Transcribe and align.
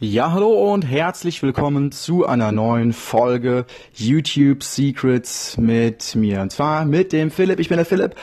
Ja, 0.00 0.32
hallo 0.32 0.72
und 0.72 0.82
herzlich 0.82 1.40
willkommen 1.44 1.92
zu 1.92 2.26
einer 2.26 2.50
neuen 2.50 2.92
Folge 2.92 3.64
YouTube 3.94 4.64
Secrets 4.64 5.56
mit 5.56 6.16
mir. 6.16 6.40
Und 6.40 6.50
zwar 6.50 6.84
mit 6.84 7.12
dem 7.12 7.30
Philipp. 7.30 7.60
Ich 7.60 7.68
bin 7.68 7.76
der 7.76 7.86
Philipp. 7.86 8.16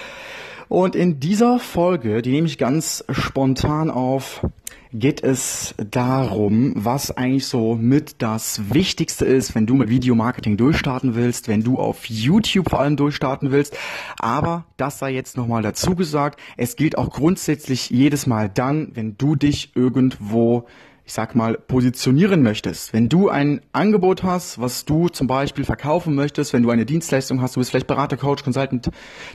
Und 0.68 0.97
in 0.97 1.21
dieser 1.21 1.60
Folge, 1.60 2.21
die 2.21 2.31
nehme 2.31 2.47
ich 2.47 2.57
ganz 2.57 3.05
spontan 3.10 3.89
auf, 3.89 4.46
geht 4.92 5.23
es 5.23 5.73
darum, 5.78 6.73
was 6.75 7.15
eigentlich 7.15 7.45
so 7.45 7.75
mit 7.75 8.21
das 8.21 8.73
Wichtigste 8.73 9.23
ist, 9.23 9.55
wenn 9.55 9.65
du 9.65 9.75
mit 9.75 9.88
Videomarketing 9.88 10.57
durchstarten 10.57 11.15
willst, 11.15 11.47
wenn 11.47 11.63
du 11.63 11.77
auf 11.77 12.03
YouTube 12.05 12.69
vor 12.69 12.81
allem 12.81 12.97
durchstarten 12.97 13.51
willst. 13.51 13.77
Aber 14.19 14.65
das 14.75 14.99
sei 14.99 15.11
jetzt 15.11 15.38
nochmal 15.38 15.61
dazu 15.61 15.95
gesagt. 15.95 16.38
Es 16.57 16.75
gilt 16.75 16.97
auch 16.97 17.11
grundsätzlich 17.11 17.89
jedes 17.89 18.27
Mal 18.27 18.49
dann, 18.49 18.91
wenn 18.93 19.17
du 19.17 19.38
dich 19.38 19.71
irgendwo 19.73 20.67
ich 21.12 21.16
sag 21.16 21.36
mal, 21.36 21.57
positionieren 21.57 22.41
möchtest, 22.41 22.94
wenn 22.94 23.09
du 23.09 23.27
ein 23.27 23.59
Angebot 23.73 24.23
hast, 24.23 24.62
was 24.62 24.85
du 24.85 25.09
zum 25.09 25.27
Beispiel 25.27 25.66
verkaufen 25.66 26.16
möchtest, 26.16 26.54
wenn 26.54 26.63
du 26.63 26.70
eine 26.70 26.85
Dienstleistung 26.85 27.41
hast, 27.41 27.58
du 27.58 27.59
bist 27.59 27.72
vielleicht 27.72 27.88
Berater, 27.88 28.16
Coach, 28.16 28.45
Consultant, 28.45 28.90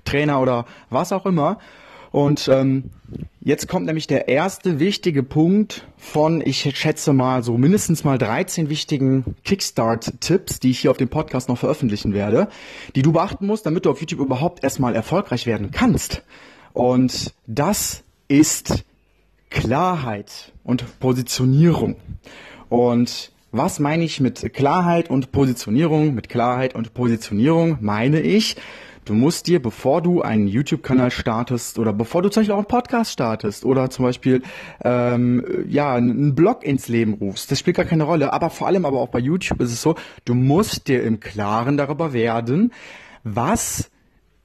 Trainer 0.06 0.40
oder 0.40 0.64
was 0.88 1.12
auch 1.12 1.26
immer. 1.26 1.58
Und 2.12 2.48
ähm, 2.48 2.84
jetzt 3.42 3.68
kommt 3.68 3.84
nämlich 3.84 4.06
der 4.06 4.26
erste 4.26 4.78
wichtige 4.78 5.22
Punkt 5.22 5.86
von, 5.98 6.40
ich 6.40 6.60
schätze 6.60 7.12
mal, 7.12 7.42
so 7.42 7.58
mindestens 7.58 8.04
mal 8.04 8.16
13 8.16 8.70
wichtigen 8.70 9.36
Kickstart-Tipps, 9.44 10.60
die 10.60 10.70
ich 10.70 10.78
hier 10.78 10.90
auf 10.90 10.96
dem 10.96 11.10
Podcast 11.10 11.50
noch 11.50 11.58
veröffentlichen 11.58 12.14
werde, 12.14 12.48
die 12.94 13.02
du 13.02 13.12
beachten 13.12 13.46
musst, 13.46 13.66
damit 13.66 13.84
du 13.84 13.90
auf 13.90 14.00
YouTube 14.00 14.20
überhaupt 14.20 14.64
erstmal 14.64 14.94
erfolgreich 14.94 15.44
werden 15.44 15.72
kannst. 15.72 16.22
Und 16.72 17.34
das 17.46 18.02
ist 18.28 18.86
Klarheit 19.50 20.52
und 20.64 20.98
Positionierung. 21.00 21.96
Und 22.68 23.32
was 23.52 23.78
meine 23.78 24.04
ich 24.04 24.20
mit 24.20 24.52
Klarheit 24.52 25.08
und 25.08 25.32
Positionierung? 25.32 26.14
Mit 26.14 26.28
Klarheit 26.28 26.74
und 26.74 26.94
Positionierung 26.94 27.78
meine 27.80 28.20
ich, 28.20 28.56
du 29.04 29.14
musst 29.14 29.46
dir, 29.46 29.62
bevor 29.62 30.02
du 30.02 30.20
einen 30.20 30.46
YouTube-Kanal 30.48 31.10
startest 31.10 31.78
oder 31.78 31.92
bevor 31.92 32.22
du 32.22 32.28
zum 32.28 32.42
Beispiel 32.42 32.52
auch 32.52 32.58
einen 32.58 32.66
Podcast 32.66 33.12
startest 33.12 33.64
oder 33.64 33.88
zum 33.88 34.04
Beispiel 34.04 34.42
ähm, 34.84 35.44
ja 35.68 35.94
einen 35.94 36.34
Blog 36.34 36.64
ins 36.64 36.88
Leben 36.88 37.14
rufst, 37.14 37.50
das 37.50 37.58
spielt 37.58 37.76
gar 37.76 37.86
keine 37.86 38.04
Rolle. 38.04 38.32
Aber 38.32 38.50
vor 38.50 38.66
allem 38.66 38.84
aber 38.84 39.00
auch 39.00 39.08
bei 39.08 39.20
YouTube 39.20 39.60
ist 39.60 39.72
es 39.72 39.80
so, 39.80 39.94
du 40.24 40.34
musst 40.34 40.88
dir 40.88 41.02
im 41.02 41.20
Klaren 41.20 41.76
darüber 41.76 42.12
werden, 42.12 42.72
was 43.22 43.90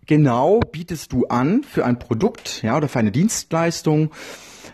genau 0.05 0.59
bietest 0.59 1.11
du 1.11 1.25
an 1.27 1.63
für 1.63 1.85
ein 1.85 1.99
Produkt, 1.99 2.61
ja, 2.63 2.77
oder 2.77 2.87
für 2.87 2.99
eine 2.99 3.11
Dienstleistung 3.11 4.11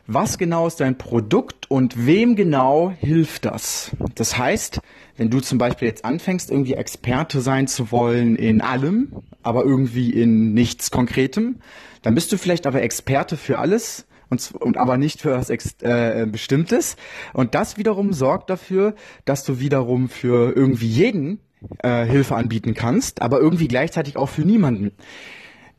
was 0.08 0.38
genau 0.38 0.68
ist 0.68 0.80
dein 0.80 0.98
Produkt 0.98 1.70
und 1.70 2.06
wem 2.06 2.36
genau 2.36 2.92
hilft 2.98 3.46
das? 3.46 3.92
Das 4.16 4.38
heißt, 4.38 4.80
wenn 5.18 5.30
du 5.30 5.42
zum 5.42 5.58
Beispiel 5.58 5.90
jetzt 5.90 6.06
anfängst, 6.06 6.50
irgendwie 6.50 6.74
Experte 6.74 7.42
sein 7.42 7.68
zu 7.68 7.92
wollen 7.92 8.38
in 8.38 8.62
allem, 8.62 9.12
aber 9.44 9.66
irgendwie 9.66 10.12
in 10.12 10.54
nichts 10.54 10.92
Konkretem, 10.92 11.58
dann 12.02 12.16
bist 12.16 12.32
du 12.32 12.38
vielleicht 12.38 12.68
aber 12.68 12.82
Experte 12.82 13.36
für 13.36 13.60
alles 13.60 14.08
und, 14.30 14.54
und 14.56 14.78
aber 14.78 14.98
nicht 14.98 15.22
für 15.22 15.32
was 15.32 15.50
äh, 15.50 16.26
Bestimmtes. 16.26 16.96
Und 17.34 17.54
das 17.54 17.78
wiederum 17.78 18.14
sorgt 18.14 18.50
dafür, 18.50 18.96
dass 19.26 19.44
du 19.44 19.60
wiederum 19.60 20.08
für 20.08 20.56
irgendwie 20.56 20.88
jeden 20.88 21.40
äh, 21.80 22.06
Hilfe 22.06 22.36
anbieten 22.36 22.74
kannst, 22.74 23.22
aber 23.22 23.40
irgendwie 23.40 23.68
gleichzeitig 23.68 24.16
auch 24.16 24.30
für 24.30 24.44
niemanden. 24.44 24.92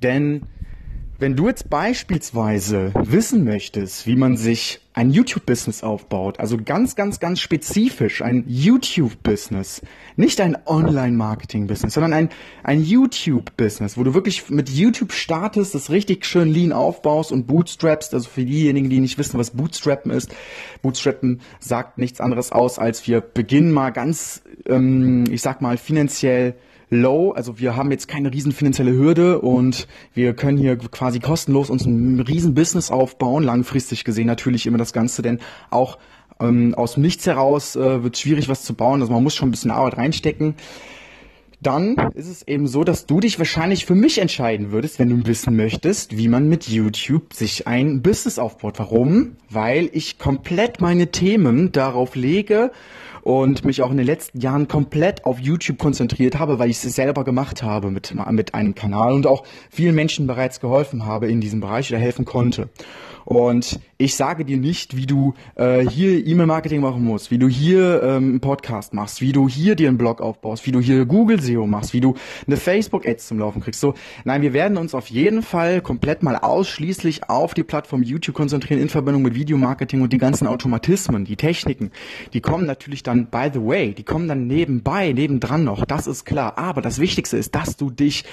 Denn 0.02 0.42
wenn 1.20 1.34
du 1.34 1.48
jetzt 1.48 1.68
beispielsweise 1.68 2.92
wissen 2.94 3.42
möchtest, 3.42 4.06
wie 4.06 4.14
man 4.14 4.36
sich 4.36 4.80
ein 4.94 5.10
YouTube-Business 5.10 5.82
aufbaut, 5.82 6.38
also 6.38 6.58
ganz, 6.64 6.94
ganz, 6.94 7.18
ganz 7.18 7.40
spezifisch 7.40 8.22
ein 8.22 8.44
YouTube-Business, 8.46 9.82
nicht 10.14 10.40
ein 10.40 10.56
Online-Marketing-Business, 10.64 11.94
sondern 11.94 12.12
ein, 12.12 12.28
ein 12.62 12.82
YouTube-Business, 12.82 13.96
wo 13.96 14.04
du 14.04 14.14
wirklich 14.14 14.48
mit 14.48 14.70
YouTube 14.70 15.12
startest, 15.12 15.74
das 15.74 15.90
richtig 15.90 16.24
schön 16.24 16.48
lean 16.48 16.72
aufbaust 16.72 17.32
und 17.32 17.48
bootstrappst, 17.48 18.14
also 18.14 18.28
für 18.28 18.44
diejenigen, 18.44 18.88
die 18.88 19.00
nicht 19.00 19.18
wissen, 19.18 19.38
was 19.38 19.50
Bootstrappen 19.50 20.12
ist. 20.12 20.32
Bootstrappen 20.82 21.40
sagt 21.58 21.98
nichts 21.98 22.20
anderes 22.20 22.52
aus, 22.52 22.78
als 22.78 23.08
wir 23.08 23.20
beginnen 23.20 23.72
mal 23.72 23.90
ganz, 23.90 24.42
ähm, 24.66 25.24
ich 25.30 25.42
sag 25.42 25.62
mal, 25.62 25.78
finanziell 25.78 26.54
low, 26.90 27.32
also 27.32 27.58
wir 27.58 27.76
haben 27.76 27.90
jetzt 27.90 28.08
keine 28.08 28.32
riesen 28.32 28.52
finanzielle 28.52 28.92
Hürde 28.92 29.40
und 29.40 29.86
wir 30.14 30.34
können 30.34 30.58
hier 30.58 30.76
quasi 30.76 31.20
kostenlos 31.20 31.70
uns 31.70 31.84
ein 31.84 32.20
riesen 32.20 32.54
Business 32.54 32.90
aufbauen, 32.90 33.44
langfristig 33.44 34.04
gesehen 34.04 34.26
natürlich 34.26 34.66
immer 34.66 34.78
das 34.78 34.92
Ganze, 34.92 35.22
denn 35.22 35.40
auch 35.70 35.98
ähm, 36.40 36.74
aus 36.74 36.96
Nichts 36.96 37.26
heraus 37.26 37.76
äh, 37.76 38.02
wird 38.02 38.16
schwierig 38.16 38.48
was 38.48 38.62
zu 38.62 38.74
bauen, 38.74 39.00
also 39.00 39.12
man 39.12 39.22
muss 39.22 39.34
schon 39.34 39.48
ein 39.48 39.52
bisschen 39.52 39.70
Arbeit 39.70 39.98
reinstecken. 39.98 40.54
Dann 41.60 41.96
ist 42.14 42.28
es 42.28 42.46
eben 42.46 42.68
so, 42.68 42.84
dass 42.84 43.06
du 43.06 43.18
dich 43.18 43.38
wahrscheinlich 43.38 43.84
für 43.84 43.96
mich 43.96 44.18
entscheiden 44.18 44.70
würdest, 44.70 45.00
wenn 45.00 45.08
du 45.08 45.26
wissen 45.26 45.56
möchtest, 45.56 46.16
wie 46.16 46.28
man 46.28 46.48
mit 46.48 46.68
YouTube 46.68 47.34
sich 47.34 47.66
ein 47.66 48.00
Business 48.00 48.38
aufbaut. 48.38 48.78
Warum? 48.78 49.36
Weil 49.50 49.90
ich 49.92 50.18
komplett 50.18 50.80
meine 50.80 51.10
Themen 51.10 51.72
darauf 51.72 52.14
lege 52.14 52.70
und 53.22 53.64
mich 53.64 53.82
auch 53.82 53.90
in 53.90 53.96
den 53.96 54.06
letzten 54.06 54.40
Jahren 54.40 54.68
komplett 54.68 55.24
auf 55.24 55.40
YouTube 55.40 55.78
konzentriert 55.78 56.38
habe, 56.38 56.60
weil 56.60 56.70
ich 56.70 56.82
es 56.82 56.94
selber 56.94 57.24
gemacht 57.24 57.64
habe 57.64 57.90
mit, 57.90 58.14
mit 58.30 58.54
einem 58.54 58.76
Kanal 58.76 59.12
und 59.12 59.26
auch 59.26 59.42
vielen 59.68 59.96
Menschen 59.96 60.28
bereits 60.28 60.60
geholfen 60.60 61.06
habe 61.06 61.28
in 61.28 61.40
diesem 61.40 61.60
Bereich 61.60 61.90
oder 61.90 61.98
helfen 62.00 62.24
konnte. 62.24 62.68
Und 63.28 63.78
ich 63.98 64.16
sage 64.16 64.46
dir 64.46 64.56
nicht, 64.56 64.96
wie 64.96 65.04
du 65.04 65.34
äh, 65.54 65.80
hier 65.80 66.26
E-Mail-Marketing 66.26 66.80
machen 66.80 67.04
musst, 67.04 67.30
wie 67.30 67.36
du 67.36 67.46
hier 67.46 68.02
ähm, 68.02 68.24
einen 68.24 68.40
Podcast 68.40 68.94
machst, 68.94 69.20
wie 69.20 69.32
du 69.32 69.46
hier 69.46 69.74
dir 69.74 69.88
einen 69.88 69.98
Blog 69.98 70.22
aufbaust, 70.22 70.66
wie 70.66 70.72
du 70.72 70.80
hier 70.80 71.04
Google 71.04 71.38
SEO 71.38 71.66
machst, 71.66 71.92
wie 71.92 72.00
du 72.00 72.14
eine 72.46 72.56
Facebook-Ads 72.56 73.28
zum 73.28 73.38
Laufen 73.38 73.60
kriegst. 73.60 73.82
So, 73.82 73.92
nein, 74.24 74.40
wir 74.40 74.54
werden 74.54 74.78
uns 74.78 74.94
auf 74.94 75.08
jeden 75.08 75.42
Fall 75.42 75.82
komplett 75.82 76.22
mal 76.22 76.36
ausschließlich 76.36 77.28
auf 77.28 77.52
die 77.52 77.64
Plattform 77.64 78.02
YouTube 78.02 78.34
konzentrieren 78.34 78.80
in 78.80 78.88
Verbindung 78.88 79.20
mit 79.20 79.34
Videomarketing 79.34 80.00
und 80.00 80.14
die 80.14 80.18
ganzen 80.18 80.46
Automatismen, 80.46 81.26
die 81.26 81.36
Techniken, 81.36 81.90
die 82.32 82.40
kommen 82.40 82.64
natürlich 82.64 83.02
dann, 83.02 83.26
by 83.26 83.50
the 83.52 83.60
way, 83.60 83.92
die 83.92 84.04
kommen 84.04 84.26
dann 84.26 84.46
nebenbei, 84.46 85.12
nebendran 85.12 85.64
noch, 85.64 85.84
das 85.84 86.06
ist 86.06 86.24
klar. 86.24 86.56
Aber 86.56 86.80
das 86.80 86.98
Wichtigste 86.98 87.36
ist, 87.36 87.54
dass 87.54 87.76
du 87.76 87.90
dich 87.90 88.24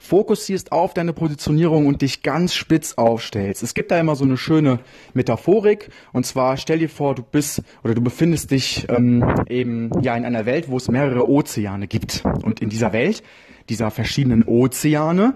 fokussierst 0.00 0.72
auf 0.72 0.94
deine 0.94 1.12
Positionierung 1.12 1.86
und 1.86 2.02
dich 2.02 2.22
ganz 2.22 2.54
spitz 2.54 2.94
aufstellst. 2.94 3.62
Es 3.62 3.74
gibt 3.74 3.90
da 3.90 4.00
immer 4.00 4.16
so 4.16 4.24
eine 4.24 4.36
schöne 4.36 4.80
Metaphorik. 5.14 5.90
Und 6.12 6.26
zwar 6.26 6.56
stell 6.56 6.78
dir 6.78 6.88
vor, 6.88 7.14
du 7.14 7.22
bist 7.22 7.62
oder 7.84 7.94
du 7.94 8.00
befindest 8.00 8.50
dich 8.50 8.86
ähm, 8.88 9.22
eben 9.48 9.90
ja 10.02 10.16
in 10.16 10.24
einer 10.24 10.46
Welt, 10.46 10.68
wo 10.68 10.78
es 10.78 10.88
mehrere 10.88 11.28
Ozeane 11.28 11.86
gibt. 11.86 12.24
Und 12.42 12.60
in 12.60 12.70
dieser 12.70 12.92
Welt, 12.92 13.22
dieser 13.68 13.90
verschiedenen 13.90 14.42
Ozeane, 14.44 15.34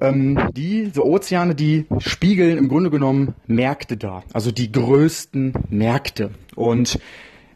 ähm, 0.00 0.50
diese 0.54 1.04
Ozeane, 1.04 1.54
die 1.54 1.86
spiegeln 1.98 2.58
im 2.58 2.68
Grunde 2.68 2.90
genommen 2.90 3.34
Märkte 3.46 3.96
da, 3.96 4.22
also 4.32 4.50
die 4.50 4.70
größten 4.70 5.54
Märkte. 5.70 6.30
Und 6.54 6.98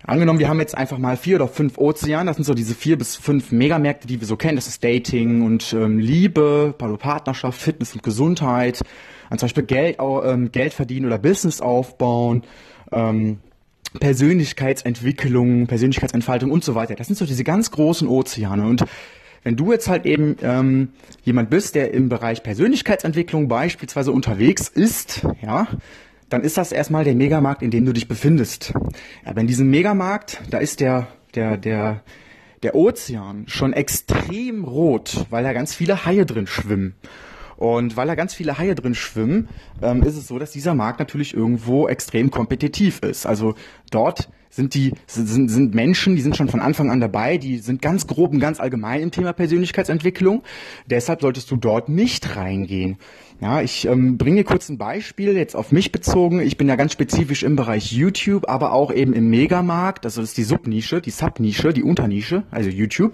Angenommen, 0.06 0.38
wir 0.38 0.48
haben 0.48 0.60
jetzt 0.60 0.76
einfach 0.76 0.98
mal 0.98 1.16
vier 1.16 1.36
oder 1.36 1.48
fünf 1.48 1.78
Ozeane, 1.78 2.26
das 2.30 2.36
sind 2.36 2.44
so 2.44 2.54
diese 2.54 2.76
vier 2.76 2.96
bis 2.96 3.16
fünf 3.16 3.50
Megamärkte, 3.50 4.06
die 4.06 4.20
wir 4.20 4.26
so 4.26 4.36
kennen. 4.36 4.54
Das 4.54 4.68
ist 4.68 4.84
Dating 4.84 5.42
und 5.42 5.72
ähm, 5.72 5.98
Liebe, 5.98 6.74
Partnerschaft, 6.78 7.60
Fitness 7.60 7.92
und 7.92 8.04
Gesundheit. 8.04 8.82
Und 9.30 9.40
zum 9.40 9.46
Beispiel 9.46 9.64
Geld, 9.64 9.96
ähm, 10.00 10.52
Geld 10.52 10.74
verdienen 10.74 11.06
oder 11.06 11.18
Business 11.18 11.60
aufbauen. 11.60 12.44
Ähm, 12.92 13.38
Persönlichkeitsentwicklung, 13.98 15.66
Persönlichkeitsentfaltung 15.66 16.52
und 16.52 16.62
so 16.62 16.76
weiter. 16.76 16.94
Das 16.94 17.08
sind 17.08 17.16
so 17.16 17.26
diese 17.26 17.42
ganz 17.42 17.72
großen 17.72 18.06
Ozeane. 18.06 18.64
Und 18.64 18.84
wenn 19.42 19.56
du 19.56 19.72
jetzt 19.72 19.88
halt 19.88 20.06
eben 20.06 20.36
ähm, 20.42 20.90
jemand 21.22 21.50
bist, 21.50 21.74
der 21.74 21.92
im 21.94 22.08
Bereich 22.08 22.44
Persönlichkeitsentwicklung 22.44 23.48
beispielsweise 23.48 24.12
unterwegs 24.12 24.68
ist, 24.68 25.26
ja, 25.42 25.66
dann 26.28 26.42
ist 26.42 26.56
das 26.56 26.72
erstmal 26.72 27.04
der 27.04 27.14
Megamarkt, 27.14 27.62
in 27.62 27.70
dem 27.70 27.84
du 27.84 27.92
dich 27.92 28.08
befindest. 28.08 28.72
Aber 29.24 29.40
in 29.40 29.46
diesem 29.46 29.70
Megamarkt, 29.70 30.40
da 30.50 30.58
ist 30.58 30.80
der, 30.80 31.08
der, 31.34 31.56
der, 31.56 32.02
der 32.62 32.74
Ozean 32.74 33.44
schon 33.46 33.72
extrem 33.72 34.64
rot, 34.64 35.26
weil 35.30 35.44
da 35.44 35.52
ganz 35.52 35.74
viele 35.74 36.04
Haie 36.04 36.26
drin 36.26 36.46
schwimmen. 36.46 36.94
Und 37.56 37.96
weil 37.96 38.06
da 38.06 38.14
ganz 38.14 38.34
viele 38.34 38.58
Haie 38.58 38.74
drin 38.74 38.94
schwimmen, 38.94 39.48
ähm, 39.80 40.02
ist 40.02 40.16
es 40.16 40.28
so, 40.28 40.38
dass 40.38 40.50
dieser 40.50 40.74
Markt 40.74 40.98
natürlich 40.98 41.32
irgendwo 41.32 41.88
extrem 41.88 42.30
kompetitiv 42.30 43.00
ist. 43.00 43.24
Also 43.26 43.54
dort 43.90 44.28
sind 44.50 44.74
die 44.74 44.92
sind, 45.06 45.48
sind 45.48 45.74
Menschen, 45.74 46.16
die 46.16 46.22
sind 46.22 46.36
schon 46.36 46.48
von 46.48 46.60
Anfang 46.60 46.90
an 46.90 47.00
dabei, 47.00 47.38
die 47.38 47.58
sind 47.58 47.82
ganz 47.82 48.06
grob 48.06 48.32
und 48.32 48.40
ganz 48.40 48.60
allgemein 48.60 49.02
im 49.02 49.10
Thema 49.10 49.32
Persönlichkeitsentwicklung. 49.32 50.42
Deshalb 50.86 51.20
solltest 51.20 51.50
du 51.50 51.56
dort 51.56 51.88
nicht 51.88 52.36
reingehen. 52.36 52.96
Ja, 53.40 53.60
ich 53.60 53.86
ähm, 53.86 54.16
bringe 54.16 54.44
kurz 54.44 54.70
ein 54.70 54.78
Beispiel 54.78 55.36
jetzt 55.36 55.54
auf 55.54 55.70
mich 55.70 55.92
bezogen. 55.92 56.40
Ich 56.40 56.56
bin 56.56 56.68
ja 56.68 56.76
ganz 56.76 56.92
spezifisch 56.92 57.42
im 57.42 57.54
Bereich 57.54 57.92
YouTube, 57.92 58.48
aber 58.48 58.72
auch 58.72 58.92
eben 58.92 59.12
im 59.12 59.28
Megamarkt. 59.28 60.06
Also 60.06 60.22
das 60.22 60.30
ist 60.30 60.38
die 60.38 60.44
Subnische, 60.44 61.02
die 61.02 61.10
Subnische, 61.10 61.74
die 61.74 61.82
Unternische, 61.82 62.44
also 62.50 62.70
YouTube. 62.70 63.12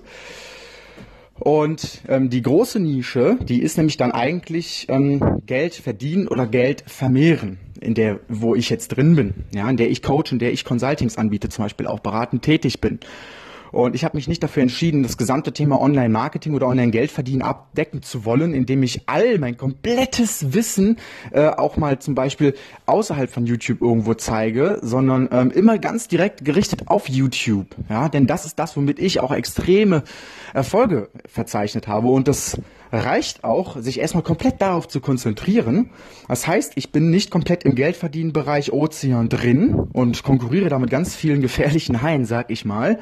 Und 1.38 2.02
ähm, 2.08 2.30
die 2.30 2.42
große 2.42 2.78
Nische, 2.78 3.38
die 3.42 3.62
ist 3.62 3.76
nämlich 3.76 3.96
dann 3.96 4.12
eigentlich 4.12 4.86
ähm, 4.88 5.40
Geld 5.46 5.74
verdienen 5.74 6.28
oder 6.28 6.46
Geld 6.46 6.84
vermehren, 6.86 7.58
in 7.80 7.94
der, 7.94 8.20
wo 8.28 8.54
ich 8.54 8.70
jetzt 8.70 8.88
drin 8.88 9.16
bin, 9.16 9.34
ja, 9.52 9.68
in 9.68 9.76
der 9.76 9.90
ich 9.90 10.02
Coach, 10.02 10.32
in 10.32 10.38
der 10.38 10.52
ich 10.52 10.64
Consultings 10.64 11.16
anbiete, 11.16 11.48
zum 11.48 11.64
Beispiel 11.64 11.86
auch 11.86 12.00
beratend 12.00 12.42
tätig 12.42 12.80
bin. 12.80 13.00
Und 13.72 13.94
ich 13.94 14.04
habe 14.04 14.16
mich 14.16 14.28
nicht 14.28 14.42
dafür 14.42 14.62
entschieden, 14.62 15.02
das 15.02 15.16
gesamte 15.16 15.52
Thema 15.52 15.80
Online-Marketing 15.80 16.54
oder 16.54 16.68
Online-Geldverdienen 16.68 17.42
abdecken 17.42 18.02
zu 18.02 18.24
wollen, 18.24 18.52
indem 18.52 18.82
ich 18.82 19.08
all 19.08 19.38
mein 19.38 19.56
komplettes 19.56 20.52
Wissen 20.52 20.98
äh, 21.30 21.48
auch 21.48 21.78
mal 21.78 21.98
zum 21.98 22.14
Beispiel 22.14 22.54
außerhalb 22.86 23.30
von 23.30 23.46
YouTube 23.46 23.80
irgendwo 23.80 24.14
zeige, 24.14 24.78
sondern 24.82 25.28
ähm, 25.32 25.50
immer 25.50 25.78
ganz 25.78 26.06
direkt 26.06 26.44
gerichtet 26.44 26.82
auf 26.86 27.08
YouTube. 27.08 27.68
Ja, 27.88 28.10
denn 28.10 28.26
das 28.26 28.44
ist 28.44 28.58
das, 28.58 28.76
womit 28.76 28.98
ich 28.98 29.20
auch 29.20 29.32
extreme 29.32 30.02
Erfolge 30.52 31.08
verzeichnet 31.26 31.88
habe. 31.88 32.08
Und 32.08 32.28
das 32.28 32.58
reicht 32.92 33.42
auch, 33.42 33.76
sich 33.78 33.98
erstmal 33.98 34.22
komplett 34.22 34.60
darauf 34.60 34.86
zu 34.86 35.00
konzentrieren. 35.00 35.90
Das 36.28 36.46
heißt, 36.46 36.72
ich 36.76 36.92
bin 36.92 37.10
nicht 37.10 37.30
komplett 37.30 37.64
im 37.64 37.74
Geldverdienenbereich 37.74 38.72
Ozean 38.72 39.28
drin 39.28 39.74
und 39.92 40.22
konkurriere 40.22 40.68
damit 40.68 40.90
ganz 40.90 41.16
vielen 41.16 41.40
gefährlichen 41.40 42.02
Haien, 42.02 42.26
sag 42.26 42.50
ich 42.50 42.64
mal. 42.64 42.98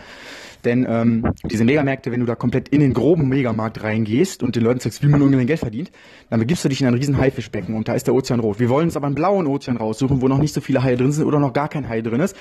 Denn 0.64 0.86
ähm, 0.88 1.32
diese 1.44 1.64
Megamärkte, 1.64 2.12
wenn 2.12 2.20
du 2.20 2.26
da 2.26 2.34
komplett 2.34 2.68
in 2.68 2.80
den 2.80 2.92
groben 2.92 3.28
Megamarkt 3.28 3.82
reingehst 3.82 4.42
und 4.42 4.56
den 4.56 4.62
Leuten 4.62 4.80
sagst, 4.80 5.02
wie 5.02 5.08
man 5.08 5.20
irgendwie 5.20 5.46
Geld 5.46 5.60
verdient, 5.60 5.90
dann 6.28 6.38
begibst 6.38 6.64
du 6.64 6.68
dich 6.68 6.82
in 6.82 6.86
ein 6.86 6.94
riesen 6.94 7.16
Haifischbecken 7.16 7.74
und 7.74 7.88
da 7.88 7.94
ist 7.94 8.06
der 8.06 8.14
Ozean 8.14 8.40
rot. 8.40 8.60
Wir 8.60 8.68
wollen 8.68 8.86
uns 8.86 8.96
aber 8.96 9.06
einen 9.06 9.14
blauen 9.14 9.46
Ozean 9.46 9.78
raussuchen, 9.78 10.20
wo 10.20 10.28
noch 10.28 10.38
nicht 10.38 10.52
so 10.52 10.60
viele 10.60 10.82
Haie 10.82 10.96
drin 10.96 11.12
sind 11.12 11.24
oder 11.24 11.40
noch 11.40 11.54
gar 11.54 11.68
kein 11.68 11.88
Hai 11.88 12.02
drin 12.02 12.20
ist 12.20 12.36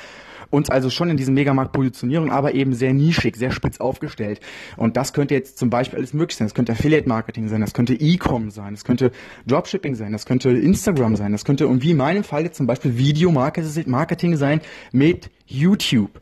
uns 0.49 0.69
also 0.69 0.89
schon 0.89 1.09
in 1.09 1.17
diesem 1.17 1.33
Megamarkt 1.33 1.73
positionieren, 1.73 2.29
aber 2.29 2.53
eben 2.53 2.73
sehr 2.73 2.93
nischig, 2.93 3.35
sehr 3.35 3.51
spitz 3.51 3.79
aufgestellt. 3.79 4.39
Und 4.77 4.97
das 4.97 5.13
könnte 5.13 5.33
jetzt 5.33 5.57
zum 5.57 5.69
Beispiel 5.69 5.99
alles 5.99 6.13
möglich 6.13 6.37
sein. 6.37 6.47
Das 6.47 6.55
könnte 6.55 6.71
Affiliate 6.71 7.07
Marketing 7.07 7.47
sein, 7.47 7.61
das 7.61 7.73
könnte 7.73 7.93
E-Com 7.93 8.49
sein, 8.49 8.73
das 8.73 8.83
könnte 8.83 9.11
Dropshipping 9.47 9.95
sein, 9.95 10.11
das 10.11 10.25
könnte 10.25 10.49
Instagram 10.49 11.15
sein, 11.15 11.31
das 11.31 11.45
könnte 11.45 11.67
und 11.67 11.83
wie 11.83 11.91
in 11.91 11.97
meinem 11.97 12.23
Fall 12.23 12.43
jetzt 12.43 12.57
zum 12.57 12.67
Beispiel 12.67 12.97
Video 12.97 13.31
Marketing 13.31 14.35
sein 14.37 14.61
mit 14.91 15.29
YouTube. 15.45 16.19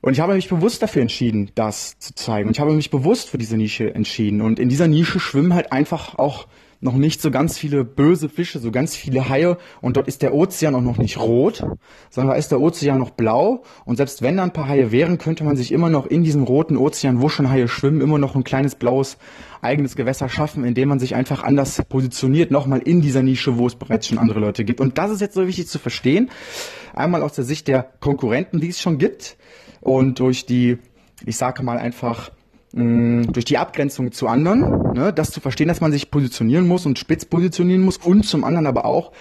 Und 0.00 0.12
ich 0.12 0.20
habe 0.20 0.34
mich 0.34 0.48
bewusst 0.48 0.80
dafür 0.82 1.02
entschieden, 1.02 1.50
das 1.54 1.98
zu 1.98 2.14
zeigen. 2.14 2.48
Und 2.48 2.56
ich 2.56 2.60
habe 2.60 2.72
mich 2.72 2.90
bewusst 2.90 3.30
für 3.30 3.38
diese 3.38 3.56
Nische 3.56 3.92
entschieden. 3.94 4.40
Und 4.40 4.60
in 4.60 4.68
dieser 4.68 4.86
Nische 4.86 5.18
schwimmen 5.18 5.54
halt 5.54 5.72
einfach 5.72 6.16
auch 6.18 6.46
noch 6.80 6.94
nicht 6.94 7.20
so 7.20 7.30
ganz 7.30 7.58
viele 7.58 7.84
böse 7.84 8.28
Fische, 8.28 8.58
so 8.58 8.70
ganz 8.70 8.94
viele 8.94 9.28
Haie 9.28 9.56
und 9.80 9.96
dort 9.96 10.06
ist 10.06 10.22
der 10.22 10.34
Ozean 10.34 10.74
auch 10.74 10.80
noch 10.80 10.98
nicht 10.98 11.18
rot, 11.18 11.64
sondern 12.10 12.34
da 12.34 12.38
ist 12.38 12.52
der 12.52 12.60
Ozean 12.60 12.98
noch 12.98 13.10
blau 13.10 13.62
und 13.84 13.96
selbst 13.96 14.22
wenn 14.22 14.36
da 14.36 14.44
ein 14.44 14.52
paar 14.52 14.68
Haie 14.68 14.92
wären, 14.92 15.18
könnte 15.18 15.44
man 15.44 15.56
sich 15.56 15.72
immer 15.72 15.90
noch 15.90 16.06
in 16.06 16.22
diesem 16.22 16.44
roten 16.44 16.76
Ozean, 16.76 17.20
wo 17.20 17.28
schon 17.28 17.50
Haie 17.50 17.68
schwimmen, 17.68 18.00
immer 18.00 18.18
noch 18.18 18.36
ein 18.36 18.44
kleines 18.44 18.76
blaues 18.76 19.18
eigenes 19.60 19.96
Gewässer 19.96 20.28
schaffen, 20.28 20.64
indem 20.64 20.88
man 20.88 21.00
sich 21.00 21.14
einfach 21.14 21.42
anders 21.42 21.82
positioniert, 21.88 22.50
nochmal 22.50 22.80
in 22.80 23.00
dieser 23.00 23.22
Nische, 23.22 23.58
wo 23.58 23.66
es 23.66 23.74
bereits 23.74 24.06
schon 24.06 24.18
andere 24.18 24.38
Leute 24.38 24.64
gibt. 24.64 24.80
Und 24.80 24.98
das 24.98 25.10
ist 25.10 25.20
jetzt 25.20 25.34
so 25.34 25.46
wichtig 25.46 25.68
zu 25.68 25.78
verstehen. 25.78 26.30
Einmal 26.94 27.22
aus 27.22 27.32
der 27.32 27.44
Sicht 27.44 27.66
der 27.68 27.82
Konkurrenten, 28.00 28.60
die 28.60 28.68
es 28.68 28.80
schon 28.80 28.98
gibt 28.98 29.36
und 29.80 30.20
durch 30.20 30.46
die, 30.46 30.78
ich 31.26 31.36
sage 31.36 31.62
mal 31.62 31.78
einfach, 31.78 32.30
mh, 32.72 33.32
durch 33.32 33.44
die 33.44 33.58
Abgrenzung 33.58 34.12
zu 34.12 34.28
anderen, 34.28 34.92
ne, 34.94 35.12
das 35.12 35.30
zu 35.30 35.40
verstehen, 35.40 35.68
dass 35.68 35.80
man 35.80 35.92
sich 35.92 36.10
positionieren 36.10 36.66
muss 36.66 36.86
und 36.86 36.98
spitz 36.98 37.24
positionieren 37.24 37.82
muss 37.82 37.98
und 37.98 38.24
zum 38.24 38.44
anderen 38.44 38.66
aber 38.66 38.84
auch 38.84 39.12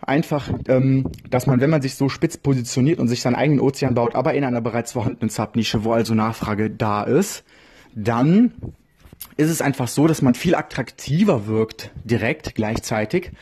einfach, 0.00 0.48
ähm, 0.68 1.06
dass 1.28 1.46
man, 1.46 1.60
wenn 1.60 1.70
man 1.70 1.82
sich 1.82 1.94
so 1.96 2.08
spitz 2.08 2.36
positioniert 2.36 2.98
und 2.98 3.08
sich 3.08 3.20
seinen 3.20 3.34
eigenen 3.34 3.60
Ozean 3.60 3.94
baut, 3.94 4.14
aber 4.14 4.34
in 4.34 4.44
einer 4.44 4.60
bereits 4.60 4.92
vorhandenen 4.92 5.30
Subnische, 5.30 5.84
wo 5.84 5.92
also 5.92 6.14
Nachfrage 6.14 6.70
da 6.70 7.02
ist, 7.02 7.44
dann 7.94 8.52
ist 9.36 9.50
es 9.50 9.62
einfach 9.62 9.88
so, 9.88 10.06
dass 10.06 10.22
man 10.22 10.34
viel 10.34 10.54
attraktiver 10.54 11.46
wirkt, 11.46 11.90
direkt 12.04 12.54
gleichzeitig, 12.54 13.32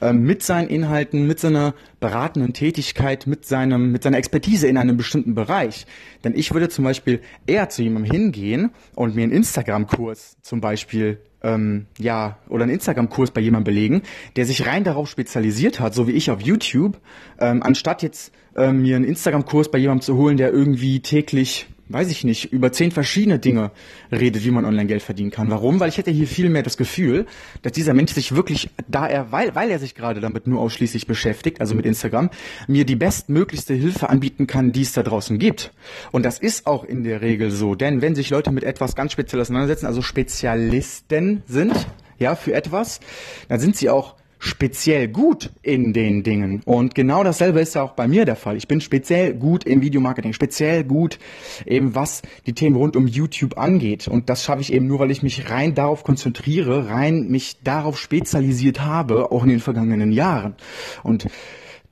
äh, 0.00 0.12
mit 0.12 0.42
seinen 0.42 0.68
Inhalten, 0.68 1.26
mit 1.26 1.40
seiner 1.40 1.74
beratenden 2.00 2.52
Tätigkeit, 2.52 3.26
mit 3.26 3.44
seinem, 3.44 3.92
mit 3.92 4.02
seiner 4.02 4.18
Expertise 4.18 4.66
in 4.66 4.76
einem 4.76 4.96
bestimmten 4.96 5.34
Bereich. 5.34 5.86
Denn 6.24 6.34
ich 6.34 6.52
würde 6.52 6.68
zum 6.68 6.84
Beispiel 6.84 7.20
eher 7.46 7.68
zu 7.68 7.82
jemandem 7.82 8.10
hingehen 8.10 8.70
und 8.94 9.14
mir 9.14 9.22
einen 9.22 9.32
Instagram-Kurs 9.32 10.38
zum 10.42 10.60
Beispiel 10.60 11.18
ähm, 11.42 11.86
ja, 11.98 12.38
oder 12.48 12.64
einen 12.64 12.72
Instagram-Kurs 12.72 13.30
bei 13.32 13.40
jemandem 13.40 13.74
belegen, 13.74 14.02
der 14.36 14.46
sich 14.46 14.66
rein 14.66 14.84
darauf 14.84 15.08
spezialisiert 15.08 15.80
hat, 15.80 15.94
so 15.94 16.08
wie 16.08 16.12
ich 16.12 16.30
auf 16.30 16.40
YouTube, 16.40 16.98
ähm, 17.38 17.62
anstatt 17.62 18.02
jetzt 18.02 18.32
ähm, 18.56 18.82
mir 18.82 18.96
einen 18.96 19.04
Instagram-Kurs 19.04 19.70
bei 19.70 19.78
jemandem 19.78 20.02
zu 20.02 20.16
holen, 20.16 20.36
der 20.36 20.52
irgendwie 20.52 21.00
täglich 21.00 21.66
weiß 21.92 22.10
ich 22.10 22.24
nicht, 22.24 22.52
über 22.52 22.72
zehn 22.72 22.90
verschiedene 22.90 23.38
Dinge 23.38 23.70
redet, 24.10 24.44
wie 24.44 24.50
man 24.50 24.64
Online-Geld 24.64 25.02
verdienen 25.02 25.30
kann. 25.30 25.50
Warum? 25.50 25.80
Weil 25.80 25.88
ich 25.88 25.98
hätte 25.98 26.10
hier 26.10 26.26
viel 26.26 26.48
mehr 26.48 26.62
das 26.62 26.76
Gefühl, 26.76 27.26
dass 27.62 27.72
dieser 27.72 27.94
Mensch 27.94 28.12
sich 28.12 28.34
wirklich, 28.34 28.70
da 28.88 29.06
er, 29.06 29.32
weil, 29.32 29.54
weil 29.54 29.70
er 29.70 29.78
sich 29.78 29.94
gerade 29.94 30.20
damit 30.20 30.46
nur 30.46 30.60
ausschließlich 30.60 31.06
beschäftigt, 31.06 31.60
also 31.60 31.74
mit 31.74 31.86
Instagram, 31.86 32.30
mir 32.66 32.84
die 32.84 32.96
bestmöglichste 32.96 33.74
Hilfe 33.74 34.08
anbieten 34.08 34.46
kann, 34.46 34.72
die 34.72 34.82
es 34.82 34.92
da 34.92 35.02
draußen 35.02 35.38
gibt. 35.38 35.72
Und 36.10 36.24
das 36.24 36.38
ist 36.38 36.66
auch 36.66 36.84
in 36.84 37.04
der 37.04 37.20
Regel 37.20 37.50
so, 37.50 37.74
denn 37.74 38.02
wenn 38.02 38.14
sich 38.14 38.30
Leute 38.30 38.50
mit 38.52 38.64
etwas 38.64 38.94
ganz 38.94 39.12
speziell 39.12 39.40
auseinandersetzen, 39.40 39.86
also 39.86 40.02
Spezialisten 40.02 41.42
sind, 41.46 41.74
ja, 42.18 42.36
für 42.36 42.54
etwas, 42.54 43.00
dann 43.48 43.60
sind 43.60 43.76
sie 43.76 43.90
auch 43.90 44.14
speziell 44.44 45.06
gut 45.06 45.50
in 45.62 45.92
den 45.92 46.24
Dingen. 46.24 46.62
Und 46.64 46.96
genau 46.96 47.22
dasselbe 47.22 47.60
ist 47.60 47.76
ja 47.76 47.82
auch 47.84 47.92
bei 47.92 48.08
mir 48.08 48.24
der 48.24 48.34
Fall. 48.34 48.56
Ich 48.56 48.66
bin 48.66 48.80
speziell 48.80 49.34
gut 49.34 49.62
im 49.62 49.82
Videomarketing, 49.82 50.32
speziell 50.32 50.82
gut 50.82 51.20
eben 51.64 51.94
was 51.94 52.22
die 52.44 52.52
Themen 52.52 52.74
rund 52.74 52.96
um 52.96 53.06
YouTube 53.06 53.56
angeht. 53.56 54.08
Und 54.08 54.28
das 54.28 54.42
schaffe 54.42 54.60
ich 54.60 54.72
eben 54.72 54.88
nur, 54.88 54.98
weil 54.98 55.12
ich 55.12 55.22
mich 55.22 55.48
rein 55.48 55.76
darauf 55.76 56.02
konzentriere, 56.02 56.88
rein 56.88 57.28
mich 57.28 57.62
darauf 57.62 57.96
spezialisiert 57.96 58.80
habe, 58.80 59.30
auch 59.30 59.44
in 59.44 59.50
den 59.50 59.60
vergangenen 59.60 60.10
Jahren. 60.10 60.56
Und 61.04 61.28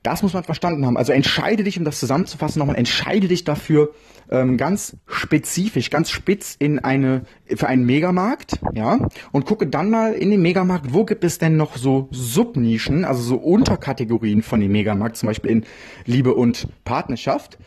das 0.03 0.23
muss 0.23 0.33
man 0.33 0.43
verstanden 0.43 0.85
haben. 0.85 0.97
Also 0.97 1.11
entscheide 1.13 1.63
dich, 1.63 1.77
um 1.77 1.85
das 1.85 1.99
zusammenzufassen, 1.99 2.59
nochmal, 2.59 2.75
entscheide 2.75 3.27
dich 3.27 3.43
dafür, 3.43 3.91
ähm, 4.31 4.57
ganz 4.57 4.97
spezifisch, 5.05 5.89
ganz 5.89 6.09
spitz 6.09 6.55
in 6.57 6.79
eine, 6.79 7.23
für 7.53 7.67
einen 7.67 7.85
Megamarkt, 7.85 8.59
ja, 8.73 8.97
und 9.31 9.45
gucke 9.45 9.67
dann 9.67 9.89
mal 9.89 10.13
in 10.13 10.31
den 10.31 10.41
Megamarkt, 10.41 10.93
wo 10.93 11.05
gibt 11.05 11.23
es 11.23 11.37
denn 11.37 11.57
noch 11.57 11.75
so 11.77 12.07
Subnischen, 12.11 13.05
also 13.05 13.21
so 13.21 13.35
Unterkategorien 13.35 14.41
von 14.41 14.59
dem 14.59 14.71
Megamarkt, 14.71 15.17
zum 15.17 15.27
Beispiel 15.27 15.51
in 15.51 15.65
Liebe 16.05 16.33
und 16.33 16.67
Partnerschaft. 16.83 17.57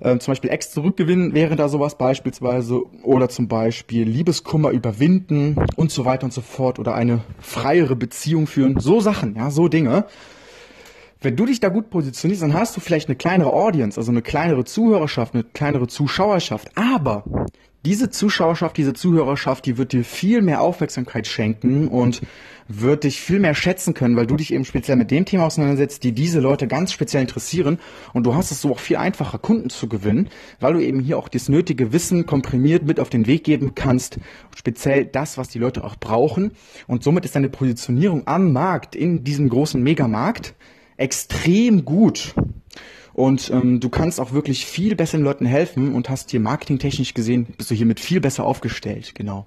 Ähm, 0.00 0.20
zum 0.20 0.32
Beispiel 0.32 0.50
Ex 0.50 0.70
zurückgewinnen 0.70 1.34
wäre 1.34 1.56
da 1.56 1.68
sowas 1.68 1.96
beispielsweise, 1.96 2.82
oder 3.02 3.28
zum 3.28 3.48
Beispiel 3.48 4.06
Liebeskummer 4.06 4.70
überwinden 4.70 5.56
und 5.76 5.90
so 5.90 6.04
weiter 6.04 6.24
und 6.24 6.32
so 6.32 6.42
fort, 6.42 6.78
oder 6.78 6.94
eine 6.94 7.22
freiere 7.40 7.96
Beziehung 7.96 8.46
führen, 8.46 8.78
so 8.78 9.00
Sachen, 9.00 9.34
ja, 9.36 9.50
so 9.50 9.68
Dinge. 9.68 10.06
Wenn 11.22 11.36
du 11.36 11.44
dich 11.44 11.60
da 11.60 11.68
gut 11.68 11.90
positionierst, 11.90 12.42
dann 12.42 12.54
hast 12.54 12.74
du 12.74 12.80
vielleicht 12.80 13.08
eine 13.08 13.16
kleinere 13.16 13.52
Audience, 13.52 14.00
also 14.00 14.10
eine 14.10 14.22
kleinere 14.22 14.64
Zuhörerschaft, 14.64 15.34
eine 15.34 15.44
kleinere 15.44 15.86
Zuschauerschaft. 15.86 16.70
Aber 16.76 17.24
diese 17.84 18.08
Zuschauerschaft, 18.08 18.78
diese 18.78 18.94
Zuhörerschaft, 18.94 19.66
die 19.66 19.76
wird 19.76 19.92
dir 19.92 20.02
viel 20.02 20.40
mehr 20.40 20.62
Aufmerksamkeit 20.62 21.26
schenken 21.26 21.88
und 21.88 22.22
wird 22.68 23.04
dich 23.04 23.20
viel 23.20 23.38
mehr 23.38 23.54
schätzen 23.54 23.92
können, 23.92 24.16
weil 24.16 24.26
du 24.26 24.36
dich 24.36 24.54
eben 24.54 24.64
speziell 24.64 24.96
mit 24.96 25.10
dem 25.10 25.26
Thema 25.26 25.44
auseinandersetzt, 25.44 26.04
die 26.04 26.12
diese 26.12 26.40
Leute 26.40 26.66
ganz 26.66 26.90
speziell 26.90 27.20
interessieren. 27.20 27.80
Und 28.14 28.24
du 28.24 28.34
hast 28.34 28.50
es 28.50 28.62
so 28.62 28.70
auch 28.70 28.78
viel 28.78 28.96
einfacher, 28.96 29.38
Kunden 29.38 29.68
zu 29.68 29.90
gewinnen, 29.90 30.30
weil 30.58 30.72
du 30.72 30.80
eben 30.80 31.00
hier 31.00 31.18
auch 31.18 31.28
das 31.28 31.50
nötige 31.50 31.92
Wissen 31.92 32.24
komprimiert 32.24 32.86
mit 32.86 32.98
auf 32.98 33.10
den 33.10 33.26
Weg 33.26 33.44
geben 33.44 33.74
kannst. 33.74 34.18
Speziell 34.56 35.04
das, 35.04 35.36
was 35.36 35.48
die 35.48 35.58
Leute 35.58 35.84
auch 35.84 35.96
brauchen. 35.96 36.52
Und 36.86 37.02
somit 37.02 37.26
ist 37.26 37.36
deine 37.36 37.50
Positionierung 37.50 38.26
am 38.26 38.54
Markt, 38.54 38.96
in 38.96 39.22
diesem 39.22 39.50
großen 39.50 39.82
Megamarkt, 39.82 40.54
extrem 41.00 41.84
gut. 41.84 42.34
Und 43.12 43.50
ähm, 43.50 43.80
du 43.80 43.88
kannst 43.88 44.20
auch 44.20 44.32
wirklich 44.32 44.64
viel 44.64 44.94
besser 44.94 45.18
den 45.18 45.24
Leuten 45.24 45.46
helfen 45.46 45.94
und 45.94 46.08
hast 46.08 46.30
hier 46.30 46.40
marketingtechnisch 46.40 47.14
gesehen, 47.14 47.46
bist 47.56 47.70
du 47.70 47.74
hiermit 47.74 48.00
viel 48.00 48.20
besser 48.20 48.44
aufgestellt, 48.44 49.14
genau. 49.14 49.44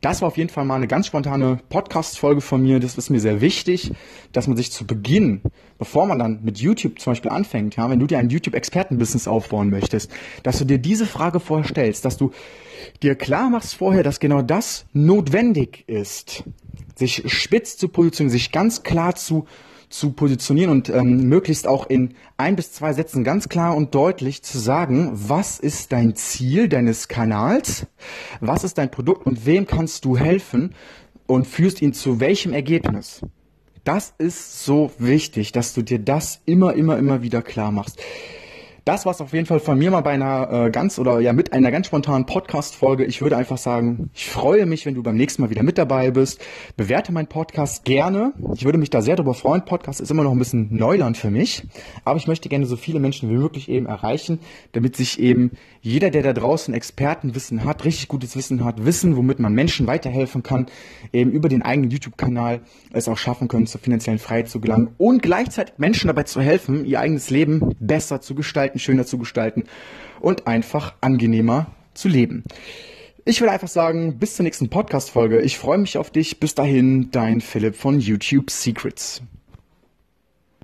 Das 0.00 0.20
war 0.20 0.26
auf 0.26 0.36
jeden 0.36 0.50
Fall 0.50 0.64
mal 0.64 0.74
eine 0.74 0.88
ganz 0.88 1.06
spontane 1.06 1.60
Podcast-Folge 1.68 2.40
von 2.40 2.60
mir. 2.60 2.80
Das 2.80 2.98
ist 2.98 3.08
mir 3.08 3.20
sehr 3.20 3.40
wichtig, 3.40 3.92
dass 4.32 4.48
man 4.48 4.56
sich 4.56 4.72
zu 4.72 4.84
Beginn, 4.84 5.42
bevor 5.78 6.06
man 6.06 6.18
dann 6.18 6.40
mit 6.42 6.58
YouTube 6.58 6.98
zum 6.98 7.12
Beispiel 7.12 7.30
anfängt, 7.30 7.76
ja, 7.76 7.88
wenn 7.88 8.00
du 8.00 8.08
dir 8.08 8.18
ein 8.18 8.28
YouTube-Experten-Business 8.28 9.28
aufbauen 9.28 9.70
möchtest, 9.70 10.10
dass 10.42 10.58
du 10.58 10.64
dir 10.64 10.78
diese 10.78 11.06
Frage 11.06 11.38
vorher 11.38 11.68
stellst, 11.68 12.04
dass 12.04 12.16
du 12.16 12.32
dir 13.00 13.14
klar 13.14 13.48
machst 13.48 13.76
vorher, 13.76 14.02
dass 14.02 14.18
genau 14.18 14.42
das 14.42 14.86
notwendig 14.92 15.84
ist, 15.86 16.42
sich 16.96 17.22
spitz 17.26 17.76
zu 17.76 17.86
positionieren, 17.86 18.32
sich 18.32 18.50
ganz 18.50 18.82
klar 18.82 19.14
zu 19.14 19.46
zu 19.92 20.12
positionieren 20.12 20.70
und 20.70 20.88
ähm, 20.88 21.28
möglichst 21.28 21.66
auch 21.66 21.86
in 21.88 22.14
ein 22.36 22.56
bis 22.56 22.72
zwei 22.72 22.92
Sätzen 22.92 23.24
ganz 23.24 23.48
klar 23.48 23.76
und 23.76 23.94
deutlich 23.94 24.42
zu 24.42 24.58
sagen, 24.58 25.10
was 25.12 25.58
ist 25.58 25.92
dein 25.92 26.16
Ziel 26.16 26.68
deines 26.68 27.08
Kanals, 27.08 27.86
was 28.40 28.64
ist 28.64 28.78
dein 28.78 28.90
Produkt 28.90 29.26
und 29.26 29.46
wem 29.46 29.66
kannst 29.66 30.04
du 30.04 30.16
helfen 30.16 30.74
und 31.26 31.46
führst 31.46 31.82
ihn 31.82 31.92
zu 31.92 32.20
welchem 32.20 32.52
Ergebnis. 32.52 33.20
Das 33.84 34.14
ist 34.18 34.64
so 34.64 34.92
wichtig, 34.98 35.52
dass 35.52 35.74
du 35.74 35.82
dir 35.82 35.98
das 35.98 36.40
immer, 36.46 36.74
immer, 36.74 36.98
immer 36.98 37.22
wieder 37.22 37.42
klar 37.42 37.72
machst. 37.72 38.00
Das 38.84 39.06
war's 39.06 39.20
auf 39.20 39.32
jeden 39.32 39.46
Fall 39.46 39.60
von 39.60 39.78
mir 39.78 39.92
mal 39.92 40.00
bei 40.00 40.10
einer 40.10 40.50
äh, 40.50 40.70
ganz 40.72 40.98
oder 40.98 41.20
ja 41.20 41.32
mit 41.32 41.52
einer 41.52 41.70
ganz 41.70 41.86
spontanen 41.86 42.26
Podcast-Folge. 42.26 43.04
Ich 43.04 43.22
würde 43.22 43.36
einfach 43.36 43.56
sagen, 43.56 44.10
ich 44.12 44.28
freue 44.28 44.66
mich, 44.66 44.86
wenn 44.86 44.96
du 44.96 45.04
beim 45.04 45.14
nächsten 45.14 45.40
Mal 45.40 45.50
wieder 45.50 45.62
mit 45.62 45.78
dabei 45.78 46.10
bist. 46.10 46.44
Bewerte 46.76 47.12
meinen 47.12 47.28
Podcast 47.28 47.84
gerne. 47.84 48.32
Ich 48.56 48.64
würde 48.64 48.78
mich 48.78 48.90
da 48.90 49.00
sehr 49.00 49.14
darüber 49.14 49.34
freuen. 49.34 49.64
Podcast 49.64 50.00
ist 50.00 50.10
immer 50.10 50.24
noch 50.24 50.32
ein 50.32 50.38
bisschen 50.40 50.74
Neuland 50.74 51.16
für 51.16 51.30
mich, 51.30 51.62
aber 52.04 52.16
ich 52.16 52.26
möchte 52.26 52.48
gerne 52.48 52.66
so 52.66 52.74
viele 52.74 52.98
Menschen 52.98 53.30
wie 53.30 53.34
möglich 53.34 53.68
eben 53.68 53.86
erreichen, 53.86 54.40
damit 54.72 54.96
sich 54.96 55.20
eben 55.20 55.52
jeder, 55.80 56.10
der 56.10 56.24
da 56.24 56.32
draußen 56.32 56.74
Expertenwissen 56.74 57.64
hat, 57.64 57.84
richtig 57.84 58.08
gutes 58.08 58.34
Wissen 58.36 58.64
hat, 58.64 58.84
Wissen, 58.84 59.16
womit 59.16 59.38
man 59.38 59.52
Menschen 59.52 59.86
weiterhelfen 59.86 60.42
kann, 60.42 60.66
eben 61.12 61.30
über 61.30 61.48
den 61.48 61.62
eigenen 61.62 61.92
YouTube-Kanal 61.92 62.62
es 62.92 63.06
auch 63.06 63.18
schaffen 63.18 63.46
können, 63.46 63.68
zur 63.68 63.80
finanziellen 63.80 64.18
Freiheit 64.18 64.48
zu 64.48 64.60
gelangen 64.60 64.90
und 64.98 65.22
gleichzeitig 65.22 65.74
Menschen 65.78 66.08
dabei 66.08 66.24
zu 66.24 66.40
helfen, 66.40 66.84
ihr 66.84 66.98
eigenes 66.98 67.30
Leben 67.30 67.76
besser 67.78 68.20
zu 68.20 68.34
gestalten, 68.72 68.78
schöner 68.78 69.06
zu 69.06 69.18
gestalten 69.18 69.64
und 70.20 70.46
einfach 70.46 70.94
angenehmer 71.00 71.66
zu 71.94 72.08
leben. 72.08 72.44
Ich 73.24 73.40
würde 73.40 73.52
einfach 73.52 73.68
sagen, 73.68 74.18
bis 74.18 74.36
zur 74.36 74.44
nächsten 74.44 74.68
Podcast-Folge. 74.68 75.40
Ich 75.42 75.56
freue 75.56 75.78
mich 75.78 75.96
auf 75.96 76.10
dich. 76.10 76.40
Bis 76.40 76.54
dahin, 76.54 77.10
dein 77.12 77.40
Philipp 77.40 77.76
von 77.76 78.00
YouTube 78.00 78.50
Secrets. 78.50 79.22